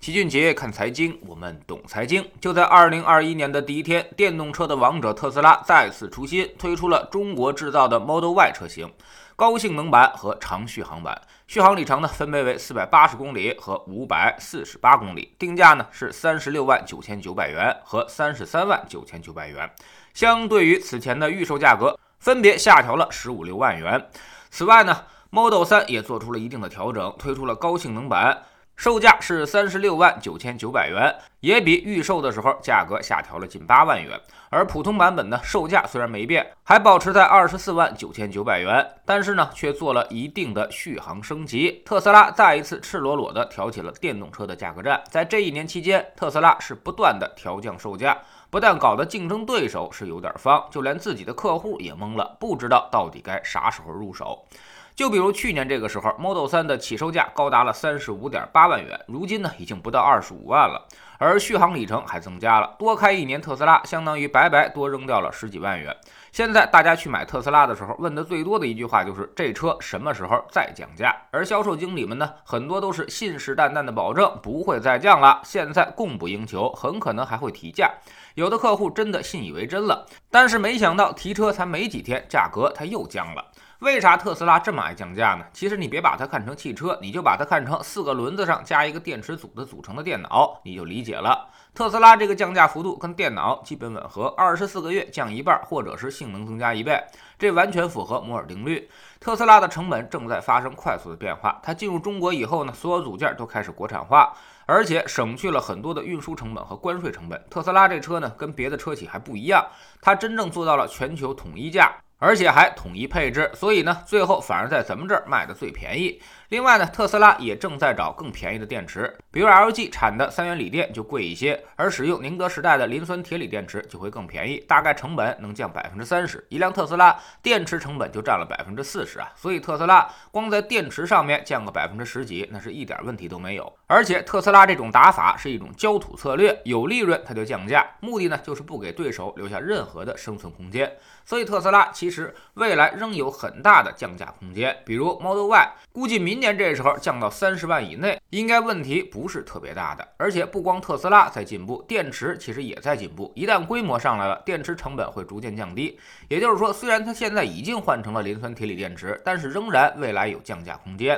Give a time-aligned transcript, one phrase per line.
[0.00, 2.26] 齐俊杰看财经，我们懂财经。
[2.40, 8.90] 就在二零二一年的第一天，电动车的王者特斯拉再次出新，推出了中国制造的 Model Y 车型，
[9.36, 19.70] 高性能版和长续航版，续航里程呢分别为四百八十公里和五百四十八公里，定价呢是三十六万九千九百元和三十三万九千九百元，
[20.14, 24.08] 相对于此前的预售价格，分别下调了十五六万元。
[24.50, 28.44] 此外呢，Model 3也做出了一定的调整，推出了高性能版。
[28.80, 34.18] 售价是三十六万九千九百元，也比预售的时候价格下调了近八万元。
[34.48, 41.82] 而普通版本呢售价虽然没变，还保持在二十四万九千九百元，但是呢，却做了一定的续航升级。
[41.84, 45.02] 特斯拉再一次赤裸裸地挑起了电动车的价格战。
[45.10, 48.16] 在这一年期间，特斯拉是不断的调降售价，
[48.48, 54.46] 不但搞得竞争对手是有点慌，就连自己的客户也懵了，不知道到底该啥时候入手。
[54.94, 60.86] 就比如去年这个时候，Model 3的起售价高达了三十五点八万元，如今呢已经不到二十五万了，
[61.18, 65.96] 而续航里程还增加了，多开一年特斯拉相当于白白多扔掉了十几万元。
[66.32, 71.16] 现在大家去买特斯拉的时候，问的最多的一句话就是这车什么时候再降价？
[71.30, 77.90] 而销售经理们呢，很多都是信誓旦旦的保证不会再降了，现在供不应求，很可能还会提价。
[78.34, 83.46] 有的客户真的信以为真了，但是没想到提车才没几天，价格它又降了。
[83.80, 85.44] 为啥特斯拉这么爱降价呢？
[85.54, 91.48] 其实你别把它看成汽车，你就把它看成四个轮子上加一个电池组的组成的电脑，你就理解了。
[91.72, 97.02] 特斯拉这个降价幅度跟电脑基本吻合，二十四个月降一半，或者是性能增加一倍，
[97.38, 98.86] 这完全符合摩尔定律。
[99.18, 104.30] 特斯拉的成本正在发生快速的变化，它进入中国以后呢，所有组件都开始国产化，
[104.66, 107.42] 而且省去了很多的运输成本和关税成本。
[107.48, 109.66] 特斯拉这车呢，跟别的车企还不一样，
[110.02, 111.90] 它真正做到了全球统一价。
[112.20, 116.20] 而且还统一配置，所以呢，最后反而在咱们这儿卖的最便宜。
[116.50, 126.44] 另外呢，特斯拉也正在找更便宜的电池，比如 LG 产的三元锂电就贵一些，而使用宁德时代的磷酸铁锂电池就会更便宜，大概成本能降百分之三十。
[126.50, 133.72] 一辆特斯拉电池成本就占了百分之四十啊，所以特斯拉光在电池上面降个百分之十几，那是一点问题都没有。
[133.86, 140.92] 而且特斯拉这种打法是一种焦土策略，有利润它就降价，目的呢就是不给对手留下任何的生存空间。
[141.24, 150.08] 所以特斯拉其其实未来仍有很大的降价空间，比如 Model Y，估计明年这时候降到三十万以内，应该问题不是特别大的。
[150.16, 153.30] 而且不光特斯拉在进步，电池其实也在进步。
[153.36, 155.96] 一旦规模上来了，电池成本会逐渐降低。
[156.26, 161.16] 也就是说，虽然它现在已经换成了磷酸铁锂电池，但是仍然未来有降价空间，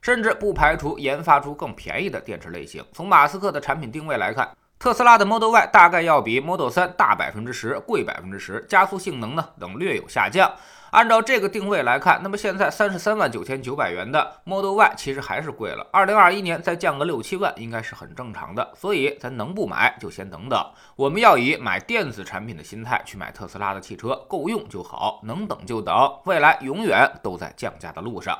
[0.00, 2.84] 甚至不排除研发出更便宜的电池类型。
[2.92, 4.48] 从马斯克的产品定位来看。
[4.78, 10.48] 特斯拉的 Model Y 大概要比 Model 3大百分之十，贵百分之十，加速性能呢等略有下降。
[10.90, 15.84] 按照这个定位来看，那么现在三十三万九千九百元的 Model Y 其实还是贵了。
[15.90, 18.70] 二零二一年再降个六七万，应该是很正常的。
[18.76, 20.64] 所以咱能不买就先等等。
[20.94, 28.38] 我们要以买电子产品的心态去买特斯拉的汽车，够用就好，能等就等，未来永远都在降价的路上。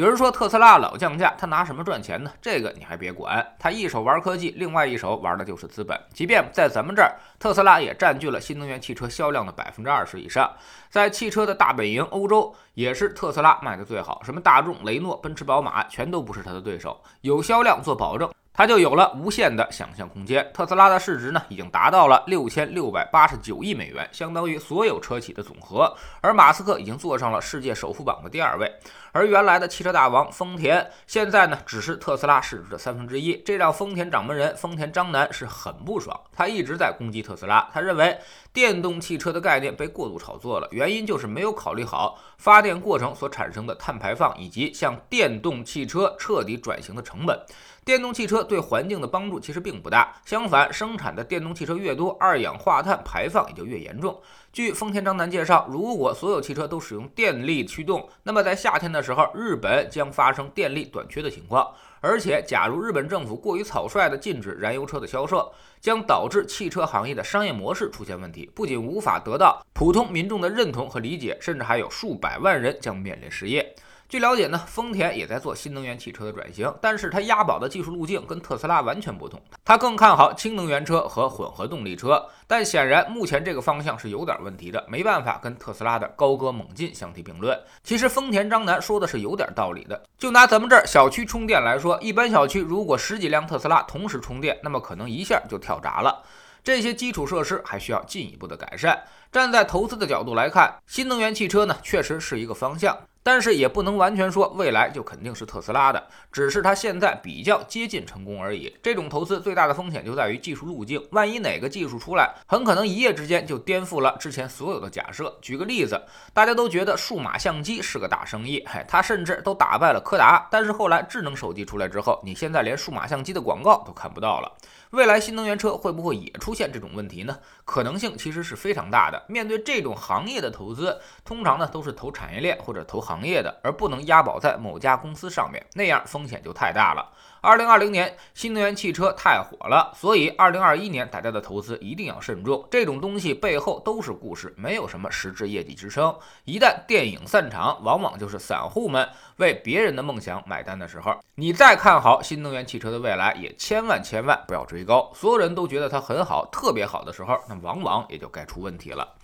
[0.00, 2.32] 有人说特斯拉老降价，他拿什么赚钱呢？
[2.40, 5.94] 这个你还别管，他一手玩科技，另外一手玩的就是资本。
[6.14, 10.50] 即便在咱们这儿，特斯拉也占据了新能源汽车销量的百分之二十以上。
[10.88, 16.98] 在汽车的大本营欧洲，也是特斯拉卖的最好，什么大众、雷诺、奔驰、宝马，全都不是他的对手。
[17.20, 18.30] 有销量做保证。
[18.52, 20.50] 它就有了无限的想象空间。
[20.52, 25.96] 特斯拉的市值呢，已经达到了六千六百八十九亿美元，相当于所有车企的总和。
[26.20, 28.70] 而马斯克已经坐上了世界首富榜的第二位。
[29.12, 36.18] 而原来的汽车大王丰田，现在呢，只是特斯拉市值的三分之一，这让丰田掌门人丰田章男是很不爽。
[36.32, 38.18] 他一直在攻击特斯拉，他认为
[38.52, 47.38] 电动汽车的概念被过度炒作了，原因就是没有考虑好发电过程所产生的碳排放，以及向电动汽车彻底转型的成本。
[47.84, 54.20] 电动汽车对环境的帮助其实并不大，相反，生产的电动汽车越多，二氧化碳排放也就越严重。
[54.52, 61.72] 据丰田章男介绍，如果所有汽车都使用电力驱动，那么在夏天的时候，日本将发生电力短缺的情况。
[62.00, 73.72] 而且，假如日本政府过于草率地禁止燃油车的销售，将导致汽车行业的商业模式出现问题，不仅无法得到普通民众的认同和理解，甚至还有数百万人将面临失业。
[74.10, 82.20] 据了解呢，丰田也在做新能源汽车的转型，但是它押宝的技术路径跟特斯拉完全不同，它更看好氢能源车和混合动力车。
[82.48, 87.56] 但显然目前这个方向是有点问题的，没办法跟特斯拉的高歌猛进相提并论。
[87.84, 96.20] 其实丰田张楠说的是有点道理的，就拿咱们这儿小区充电来说，一般小区如果十几辆特斯拉同时充电，那么可能一下就跳闸了。
[96.64, 99.00] 这些基础设施还需要进一步的改善。
[99.30, 102.98] 站在投资的角度来看，新能源汽车呢确实是一个方向。
[103.32, 108.76] 但是也不能完全说未来就肯定是特斯拉的，只是它现在比较接近成功而已。
[108.82, 115.32] 这种投资最大的风险就在于技术路径，万一哪个技术出来，很可能一夜之间就颠覆了之前所有的假设。
[115.40, 116.02] 举个例子，
[116.34, 120.48] 大家都觉得数码相机是个大生意，嘿，它甚至都打败了柯达。
[120.50, 124.52] 但是后来智能手机出来之后，你现在连数码相机的广告都看不到了。
[124.90, 127.38] 未来新能源车会不会也出现这种问题呢？
[127.64, 129.22] 可能性其实是非常大的。
[129.28, 137.06] 面对这种行业的投资，通常呢都是投产业链或者投行行业的，而不能押宝在某家公司上面，那样风险就太大了。
[137.42, 142.66] 二零二零年新能源汽车太火了，所以二零二一年大家的投资一定要慎重。
[142.70, 146.14] 这种东西背后都是故事，没有什么实质业绩支撑。
[146.44, 151.18] 一旦电影散场，往往就是散户们为别人的梦想买单的时候。
[151.34, 155.10] 你再看好新能源汽车的未来，也千万千万不要追高。
[155.14, 159.14] 所有人都觉得它很好，特别好的时候，那往往也就该出问题了。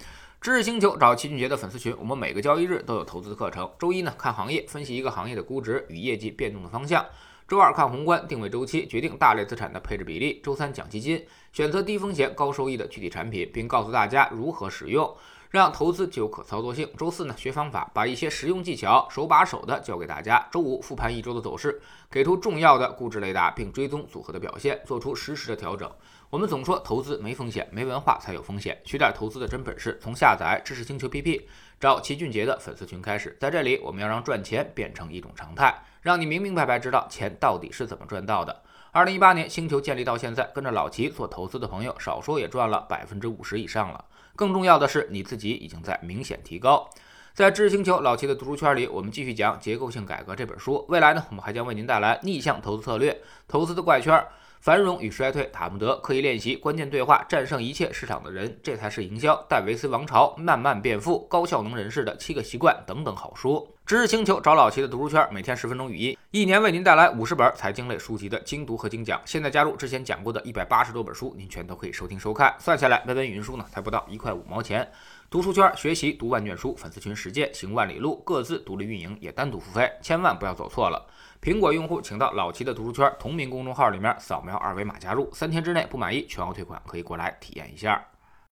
[0.46, 3.68] 知识星球找齐俊杰的粉丝群，我们每个交易日都有投资课程。
[3.80, 7.04] 周一呢，看行业，分析一个行业的估值与业绩变动的方向。
[7.48, 10.40] 周二看宏观，定位周期，决定大类资产的配置比例。
[10.44, 15.12] 周三讲基金，选择低风险高收益的具体产品，并告诉大家如何使用，
[15.50, 16.88] 让投资具有可操作性。
[16.96, 20.46] 周四呢学方法，把一些实用技巧手把手的教给大家。
[20.50, 25.90] 周五复盘一周的走势，给出重要的估值雷达，并追踪组合的表现，做出实时的调整。
[26.28, 28.76] 我们总说投资没风险，没文化才有风险。
[28.84, 31.42] 学点投资的真本事，从下载知识星球 PP，
[31.78, 33.36] 找齐俊杰的粉丝群开始。
[33.40, 35.82] 在这里，我们要让赚钱变成一种常态。
[36.02, 38.62] 让你明明白白知道钱到底是怎么赚到的。
[38.92, 44.04] 二零一八年星球建立到现在，跟着老齐做投资的朋友，少说也赚了百分之五十以上了。
[44.36, 46.88] 更重要的是，你自己已经在明显提高。
[47.34, 50.84] 在知识星球老齐的读书圈里，我们继续讲《结构性改革》这本书。
[50.88, 54.24] 未来呢，我们还将为您带来逆向投资策略、投资的怪圈。
[54.60, 59.36] 繁荣与衰退，塔木德刻意练习关键对话，战胜一切市场的人，这才是营销。
[59.48, 63.72] 戴维斯王朝慢慢变富，高效能人士的七个习惯等等好书。
[63.84, 69.20] 知识星球找老齐的读书圈，每天十分钟语音，一年为您带来五十本财经类书籍的精读和精讲。
[69.24, 72.52] 现在加入之前讲过的一百八十多本书，您全都可以收听收看。
[72.58, 74.90] 算下来，每本语音书呢才不到一块五毛钱。
[75.28, 81.04] 读书圈学习读万卷书，粉丝群实践行万里路，各自独立运营也单独付费，千万不要走错了。
[81.42, 88.00] 苹果用户请到老齐的读书圈同名公众号里面扫描二维码加入，三天之内不满意全额退款，可以过来体验一下。